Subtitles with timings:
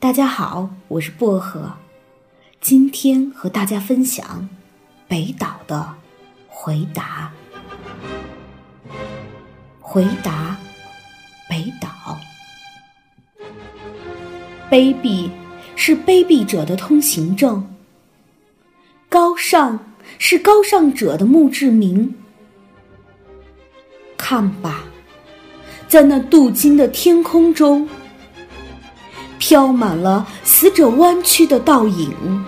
[0.00, 1.72] 大家好，我是薄荷，
[2.60, 4.48] 今天和大家分享
[5.08, 5.92] 北岛的
[6.46, 7.32] 回答。
[9.80, 10.56] 回答，
[11.50, 12.16] 北岛。
[14.70, 15.28] 卑鄙
[15.74, 17.68] 是卑鄙者的通行证，
[19.08, 22.14] 高尚是高尚者的墓志铭。
[24.16, 24.84] 看吧，
[25.88, 27.88] 在那镀金的天空中。
[29.48, 32.44] 飘满了死者弯曲的倒影。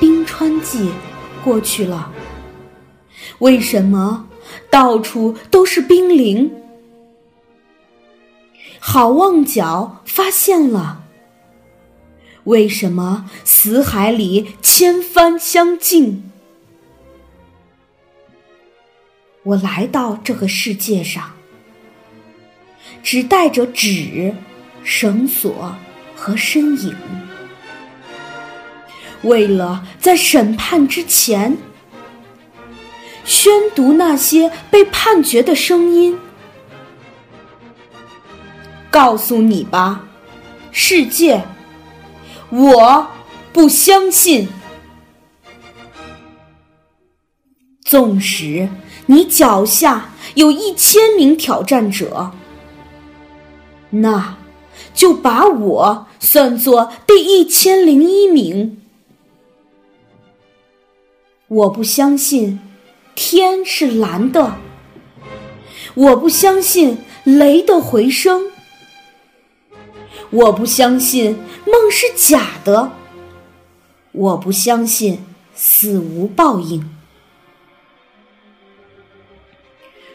[0.00, 0.90] 冰川季
[1.44, 2.10] 过去了，
[3.40, 4.26] 为什么
[4.70, 6.50] 到处都是冰凌？
[8.78, 11.02] 好望角发现了，
[12.44, 16.32] 为什么死海里千帆相近？
[19.42, 21.32] 我来到这个世界上。
[23.10, 24.34] 只带着纸、
[24.84, 25.74] 绳索
[26.14, 26.94] 和身影，
[29.22, 31.56] 为了在审判之前
[33.24, 36.18] 宣读那些被判决的声音。
[38.90, 40.04] 告诉你吧，
[40.70, 41.42] 世界，
[42.50, 43.06] 我
[43.54, 44.46] 不相信。
[47.86, 48.68] 纵使
[49.06, 52.30] 你脚下有一千名挑战者。
[53.90, 54.36] 那，
[54.94, 58.82] 就把我算作第一千零一名。
[61.48, 62.60] 我不相信
[63.14, 64.56] 天是蓝的，
[65.94, 68.52] 我不相信雷的回声，
[70.30, 72.92] 我不相信梦是假的，
[74.12, 76.94] 我不相信死无报应。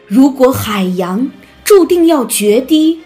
[0.06, 1.32] 如果海洋
[1.64, 3.02] 注定要决堤，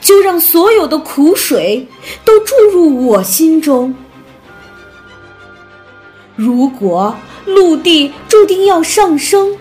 [0.00, 1.86] 就让所有的苦水
[2.24, 3.94] 都注入我心中。
[6.34, 9.56] 如果陆地注定要上升，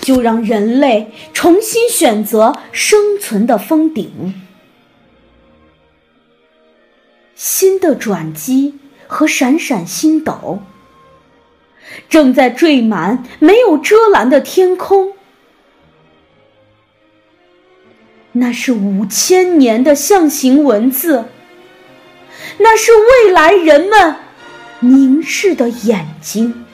[0.00, 4.34] 就让人类重新选择生存的峰顶。
[7.34, 10.60] 新的转机和闪闪星斗，
[12.08, 15.09] 正在缀满没有遮拦的天空。
[18.32, 21.24] 那是五千年的象形文字，
[22.58, 24.14] 那是未来人们
[24.80, 26.64] 凝视的眼睛。